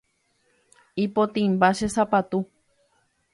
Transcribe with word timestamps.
Ipotĩmba 1.03 1.69
che 1.77 1.87
sapatu. 1.95 2.39